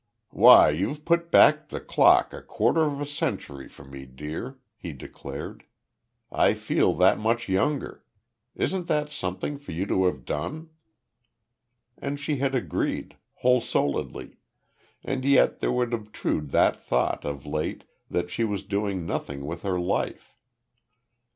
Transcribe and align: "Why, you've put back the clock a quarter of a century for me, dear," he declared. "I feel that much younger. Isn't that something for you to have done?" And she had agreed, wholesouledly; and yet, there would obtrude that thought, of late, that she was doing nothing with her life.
"Why, 0.31 0.71
you've 0.71 1.05
put 1.05 1.29
back 1.29 1.69
the 1.69 1.79
clock 1.79 2.33
a 2.33 2.41
quarter 2.41 2.85
of 2.85 2.99
a 2.99 3.05
century 3.05 3.67
for 3.69 3.83
me, 3.83 4.07
dear," 4.07 4.57
he 4.75 4.93
declared. 4.93 5.63
"I 6.31 6.55
feel 6.55 6.95
that 6.95 7.19
much 7.19 7.47
younger. 7.47 8.03
Isn't 8.55 8.87
that 8.87 9.11
something 9.11 9.59
for 9.59 9.73
you 9.73 9.85
to 9.85 10.05
have 10.05 10.25
done?" 10.25 10.71
And 11.99 12.19
she 12.19 12.37
had 12.37 12.55
agreed, 12.55 13.15
wholesouledly; 13.45 14.37
and 15.03 15.23
yet, 15.23 15.59
there 15.59 15.71
would 15.71 15.93
obtrude 15.93 16.49
that 16.49 16.75
thought, 16.77 17.23
of 17.23 17.45
late, 17.45 17.83
that 18.09 18.31
she 18.31 18.43
was 18.43 18.63
doing 18.63 19.05
nothing 19.05 19.45
with 19.45 19.61
her 19.61 19.79
life. 19.79 20.33